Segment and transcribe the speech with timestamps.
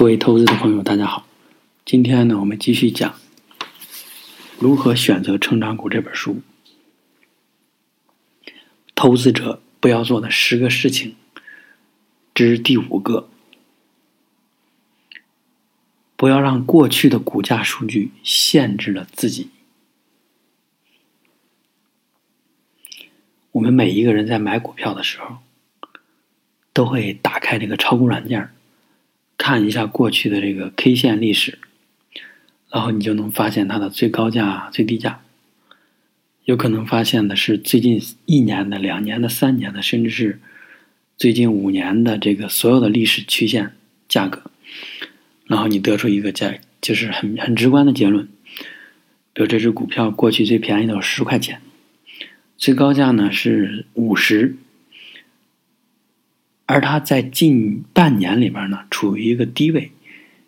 [0.00, 1.26] 各位投资的朋友，大家好。
[1.84, 3.12] 今天呢，我们继续讲
[4.58, 6.40] 《如何选择成长股》这本书。
[8.94, 11.16] 投资者不要做的十个事情
[12.34, 13.28] 之第五个：
[16.16, 19.50] 不要让过去的股价数据限制了自己。
[23.52, 25.36] 我们每一个人在买股票的时候，
[26.72, 28.50] 都会打开这个炒股软件
[29.42, 31.58] 看一下过去的这个 K 线历史，
[32.68, 35.22] 然后你就能发现它的最高价、最低价。
[36.44, 40.40] 有可能发现的是最近一年的、两年的、三年的，甚至是
[41.16, 43.72] 最近五年的这个所有的历史曲线
[44.06, 44.42] 价格。
[45.46, 48.28] 然后你得出一个价，就是很很直观的结论。
[49.32, 51.62] 比如这只股票过去最便宜的十块钱。
[52.58, 54.56] 最高价呢是五十，
[56.70, 59.90] 而它在近半年里边呢处于一个低位，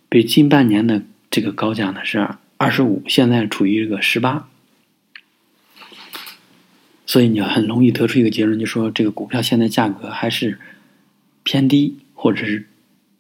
[0.09, 4.48] 比近半年的这个高价呢是二十五，现在处于一个十八，
[7.06, 10.61] 所以你很容易得出一个结论，就说这个股票现在价格还是
[11.42, 12.69] 偏低，或者是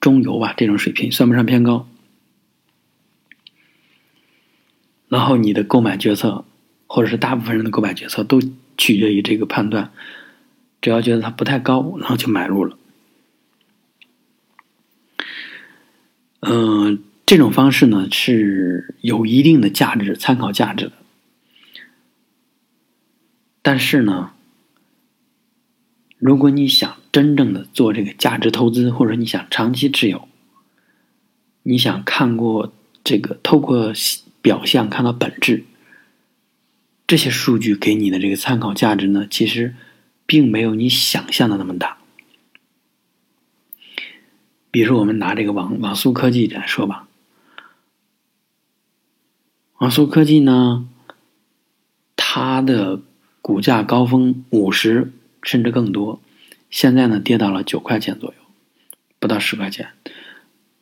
[0.00, 1.88] 中游吧，这种水平算不上偏高。
[5.08, 6.44] 然后你的购买决策，
[6.86, 8.40] 或者是大部分人的购买决策都。
[8.78, 9.92] 取决于这个判断，
[10.80, 12.76] 只要觉得它不太高，然后就买入了。
[16.44, 20.92] 嗯，这种方式呢是有一定的价值、参考价值的。
[23.62, 24.32] 但是呢，
[26.18, 30.28] 如果你想真正的做这个价值投资，或者你想长期持有，
[31.62, 32.72] 你想看过
[33.04, 33.92] 这个透过
[34.40, 35.64] 表象看到本质。
[37.06, 39.76] 这些数据给你的这个参考价值呢，其实
[40.26, 41.98] 并没有你想象的那么大。
[44.72, 47.06] 比如说，我们拿这个网网速科技来说吧，
[49.78, 50.88] 网速科技呢，
[52.16, 53.00] 它的
[53.40, 55.12] 股价高峰五十
[55.44, 56.20] 甚至更多，
[56.70, 58.34] 现在呢跌到了九块钱左右，
[59.20, 59.90] 不到十块钱。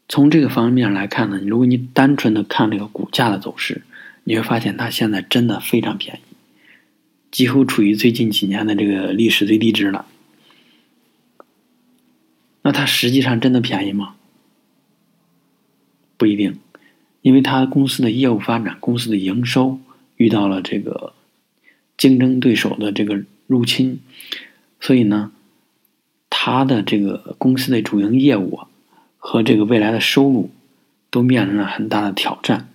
[0.09, 3.83] 从这个方面来看呢，如果你单纯的看这个股价的走势。
[4.25, 6.21] 你会发现它现在真的非常便宜，
[7.31, 10.05] 几乎处于最近几年的这个历史最低值了。
[12.71, 14.15] 那它实际上真的便宜吗？
[16.17, 16.61] 不一定，
[17.21, 19.81] 因为它公司的业务发展、公司的营收
[20.15, 21.13] 遇到了这个
[21.99, 23.99] 竞争对手的这个入侵，
[24.79, 25.33] 所以呢，
[26.31, 28.61] 它的这个公司的主营业务
[29.19, 30.53] 和这个未来的收入
[31.11, 32.69] 都面临了很大的挑战。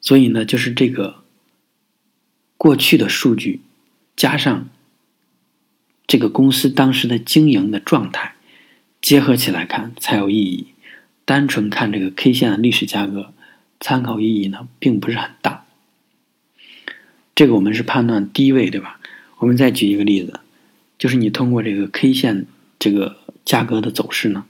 [0.00, 1.24] 所以呢，就是这个
[2.56, 3.62] 过去的数据，
[4.14, 4.68] 加上
[6.08, 8.34] 这个公司当时的经营的状态，
[9.02, 10.68] 结合起来看才有意义。
[11.26, 13.34] 单纯看这个 K 线的历史价格，
[13.78, 15.66] 参考意义呢并不是很大。
[17.34, 18.98] 这个我们是判断低位，对吧？
[19.36, 20.40] 我们再举一个例子，
[20.98, 22.46] 就是你通过这个 K 线
[22.78, 24.46] 这个价格的走势呢，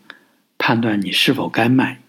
[0.56, 2.00] 判断你是否该卖。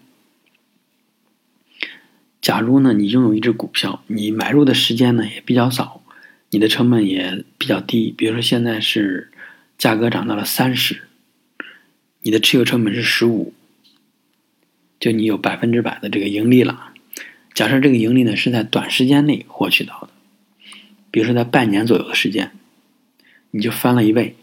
[2.40, 6.02] 假如呢，你拥有一只股票，你买入的时间呢也比较早，
[6.50, 8.14] 你的成本也比较低。
[8.16, 9.32] 比如说现在是
[9.80, 11.04] 价格涨到了三十，
[12.20, 13.54] 你的持有成本是十五，
[15.00, 16.92] 就你有百分之百的这个盈利了。
[17.54, 20.10] 假设这个盈利呢是在短时间内获取到的，
[21.10, 22.52] 比如说在半年左右的时间，
[23.52, 24.36] 你就翻了一倍。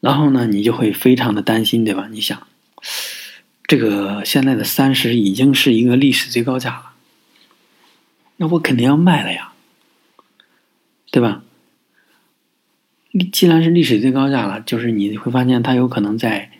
[0.00, 2.08] 然后呢，你就会非常的担心，对吧？
[2.10, 2.46] 你想。
[3.66, 6.92] 这个现在的三十已经是一个历史最高价了，
[8.36, 9.53] 那我肯定要卖了呀，
[11.14, 11.44] 对吧？
[13.30, 16.50] 既然是历史最高价了，就是你会发现它有可能在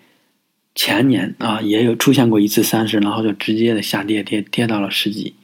[0.76, 5.34] 前年啊也有出现过一次三十，然后就直接的下跌，跌跌到了十几。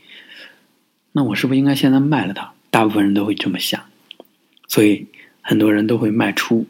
[1.10, 2.53] 那我是不是应该现在卖了它？
[2.70, 3.82] 大部分人都会这么想，
[4.69, 5.09] 所以
[5.41, 6.69] 很多人都会卖出。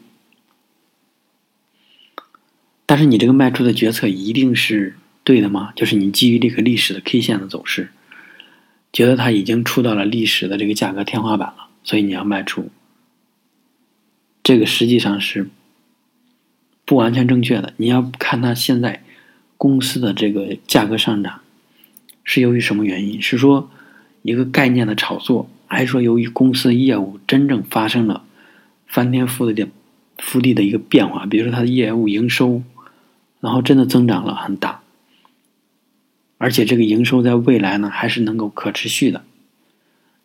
[2.87, 5.73] 但是你这个卖出的决策一定是对的吗？
[5.75, 7.91] 就是你基于这个历史的 K 线的走势，
[8.91, 12.69] 觉得它已经触到了历史的这个价格天花板了，所以你要卖出。
[14.43, 15.49] 这个实际上是
[16.85, 17.73] 不完全正确的。
[17.77, 19.03] 你要看它现在
[19.57, 21.41] 公司的这个价格上涨
[22.23, 23.21] 是由于什么原因？
[23.21, 23.69] 是说
[24.21, 28.23] 一个概念的炒作，还是说由于公司业务真正发生了
[28.87, 29.71] 翻天覆地的
[30.17, 31.25] 覆地的一个变化？
[31.25, 32.63] 比如说它的业务营收。
[33.41, 34.83] 然后真的增长了很大，
[36.37, 39.25] 而且这个营收在未来呢还是能够可持续的，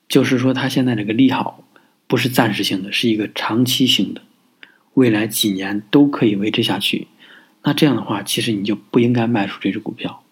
[0.08, 1.64] 就是说它现在这个利好
[2.06, 4.22] 不是暂时性的，是一个长期性的、
[4.94, 7.08] 未来几年都可以维持下去，
[7.64, 10.22] 那这样的话，其实你就不应该卖出这只股票，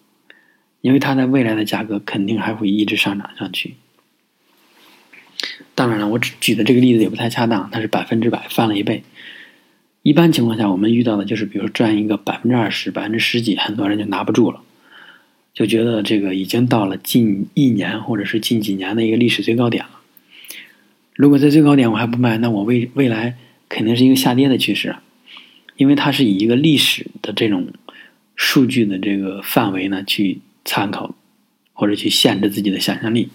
[0.81, 3.75] 因为它在未来的价格肯定还会一直上涨上去。
[5.75, 9.03] 当然了，我举的这个例子也不太恰当，它是百分之百翻了一倍。
[10.01, 14.61] 一般情况下，我们遇到的就是，比如说赚一个百分之二十、百分之十几，很多人就拿不住了，
[15.55, 20.01] 就觉得这个已经到了近一年或者是近几年的一个历史最高点了。
[21.15, 23.35] 如果在最高点我还不卖，那我未未来
[23.67, 24.95] 肯定是一个下跌的趋势，
[25.77, 27.69] 因为它是以一个历史的这种
[28.35, 31.15] 数据的这个范围呢去参考
[31.73, 33.29] 或者去限制自己的想象力，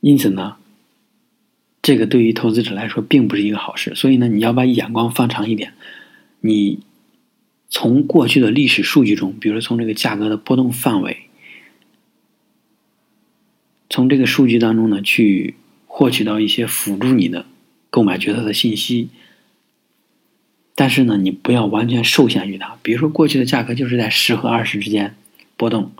[0.00, 0.56] 因此呢。
[1.82, 5.72] 这个对于投资者来说并不是一个好事，所以呢，你要把眼光放长一点。
[6.42, 6.80] 你
[7.70, 11.28] 从过去的历史数据中，比如说从这个价格的波动范围，
[13.88, 15.54] 从这个数据当中呢，去
[15.86, 17.46] 获取到一些辅助你的
[17.88, 19.08] 购买决策的信息。
[20.74, 22.76] 但是呢，你不要完全受限于它。
[22.82, 25.14] 比如说，过去的价格就是在十和二十之间
[25.56, 25.92] 波动，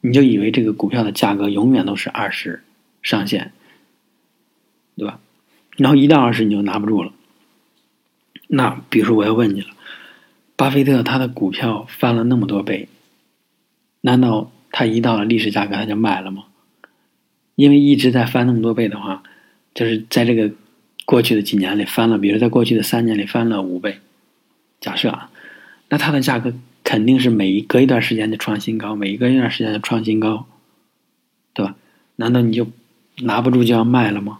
[0.00, 2.62] 你就以为这个股票的价格永远都是二十
[3.02, 3.52] 上限。
[4.98, 5.20] 对吧？
[5.76, 7.12] 然后一到二十你就拿不住了。
[8.48, 9.75] 那比如说我要问你了，
[10.56, 12.88] 巴菲特他的股票翻了那么多倍，
[14.00, 16.44] 难道他一到了历史价格他就卖了吗？
[17.54, 19.22] 因为一直在翻那么多倍的话，
[19.74, 20.52] 就是在这个
[21.04, 24.00] 过去的几年里翻了，比如在过去的三年里翻了五倍，
[24.80, 25.30] 假设啊，
[25.88, 26.52] 那它的价格
[26.84, 30.46] 肯定是每一隔一段时间就创新高，每隔一段时间就创新高，
[31.54, 31.76] 对吧？
[32.16, 32.66] 难道你就
[33.18, 34.38] 拿不住就要卖了吗？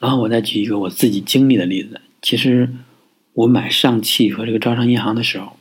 [0.00, 2.00] 然后我再举一个我自己经历的例子。
[2.22, 2.68] 其实
[3.38, 5.56] 我买上汽和这个招商银行的时候，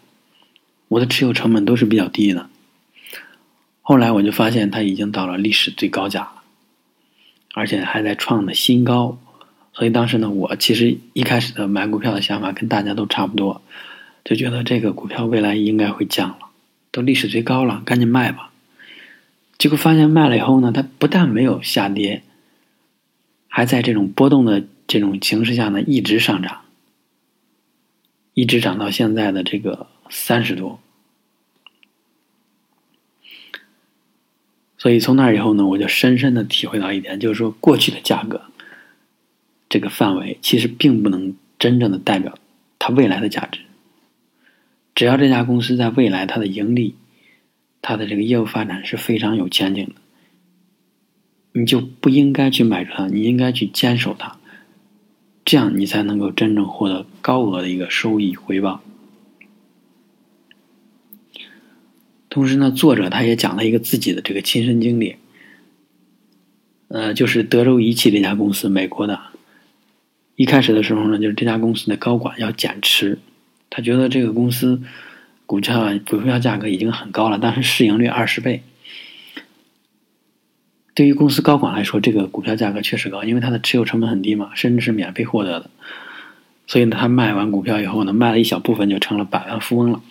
[0.87, 2.49] 我的持有成本都是比较低的。
[3.81, 6.41] 后来我就发现它已经到了历史最高价了，
[7.53, 9.19] 而且还在创的新高。
[9.73, 13.61] 所以当时呢，我其实一开始的买股票的想法跟大家都差不多，
[14.25, 16.39] 就觉得这个股票未来应该会降了，
[16.89, 18.49] 都历史最高了，赶紧卖吧。
[19.59, 22.23] 结果发现卖了以后呢，它不但没有下跌。
[23.47, 26.61] 还在这种波动的这种形势下呢，一直上涨，
[28.37, 30.79] 一直涨到现在的这个三十多。
[34.77, 38.43] 所以从那以后呢，我就深深的体会到一点，就是说过去的价格
[39.67, 42.37] 这个范围其实并不能真正的代表
[42.77, 43.61] 它未来的价值。
[44.93, 46.93] 只要这家公司在未来它的盈利、
[47.81, 49.95] 它的这个业务发展是非常有前景的。
[51.53, 54.36] 你就不应该去买它，你应该去坚守它，
[55.47, 58.81] 这样你才能够真正获得高额的一个收益回报。
[62.29, 65.15] 同时呢，作者他也讲了一个自己的这个亲身经历，
[66.89, 69.21] 呃，就是德州仪器这家公司，美国的，
[70.35, 73.17] 一开始的时候呢，就是这家公司的高管要减持，
[73.69, 74.81] 他觉得这个公司
[75.45, 78.63] 股价股票价格已经很高了，但是市盈率二十倍。
[80.97, 85.69] 对于公司高管来说，这个股票价格确实高，因为他的持有成本很低嘛，甚至是免费获得的。
[86.65, 90.01] 所以呢，他卖完股票以后呢，卖了一小部分就成了百万富翁了。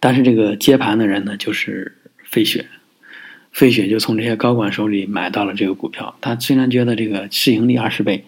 [0.00, 2.66] 但是这个接盘的人呢，就是费雪，
[3.52, 6.18] 费雪就从这些高管手里买到了这个股票。
[6.20, 8.26] 他虽然觉得这个市盈率二十倍，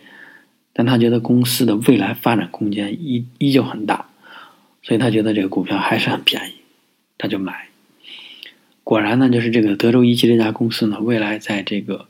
[0.73, 4.07] 但他觉得公司的未来发展空间依依旧很大，
[4.83, 6.55] 所以他觉得这个股票还是很便宜，
[7.19, 7.67] 他就买。
[8.83, 12.07] 果然呢，就是这个德州仪器这家公司呢，未来在这个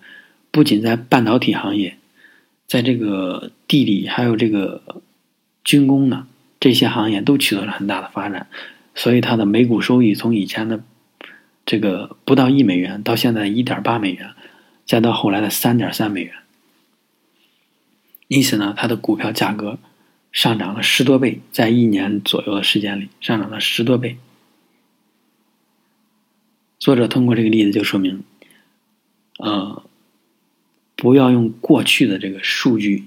[0.50, 1.96] 不仅在半导体行业，
[2.66, 5.02] 在这个地理还有这个
[5.62, 6.26] 军工呢
[6.58, 8.46] 这些行业都取得了很大的发展，
[8.94, 10.82] 所以它的每股收益从以前的
[11.66, 14.30] 这个不到一美元，到现在一点八美元，
[14.86, 16.32] 再到后来的三点三美元，
[18.28, 19.78] 因此呢，它的股票价格
[20.32, 24.16] 上涨了十多倍，在一年左右的时间里上涨了十多倍。
[26.80, 28.24] 作者通过这个例子就说明，
[29.38, 29.84] 呃，
[30.96, 33.04] 不要用过去的这个数据、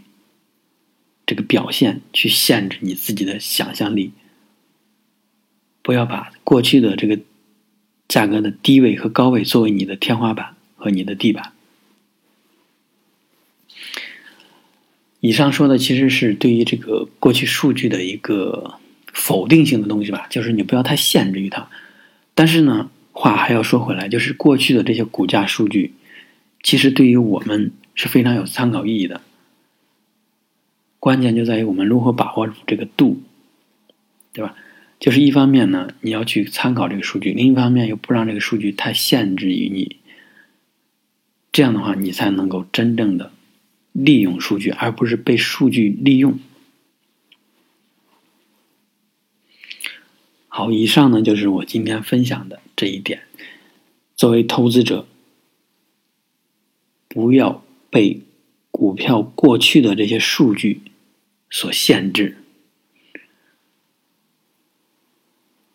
[1.25, 4.11] 这个表现去限制你自己的想象力，
[5.81, 7.19] 不要把过去的这个
[8.07, 11.51] 价格的低位和高位作为你的天花板和你的地板。
[15.19, 18.75] 以上说的其实是对于这个过去数据的一个
[19.11, 21.71] 否定性的东西吧，就是你不要太限制于它，
[22.35, 22.91] 但是呢。
[23.13, 25.93] 话还要说回来，就是过去的这些股价数据，
[26.61, 29.21] 其实对于我们是非常有参考意义的。
[30.99, 33.21] 关键就在于我们如何把握住这个度，
[34.33, 34.55] 对吧？
[34.99, 39.97] 就是一方面呢，你要去参考这个数据；另一方面又不让这个数据太限制于你，
[41.51, 43.31] 这样的话，你才能够真正的
[43.91, 46.39] 利用数据，而不是被数据利用。
[50.47, 53.23] 好，以上呢就是我今天分享的这一点。
[54.15, 55.07] 作为投资者，
[57.07, 58.21] 不要被
[58.71, 60.81] 股票过去的这些数据
[61.49, 62.37] 所限制。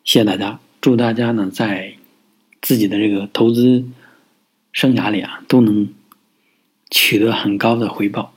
[0.03, 1.95] 谢谢大家，祝大家呢在
[2.61, 3.85] 自己的这个投资
[4.71, 5.93] 生涯里啊，都能
[6.89, 8.33] 取得很高的回报。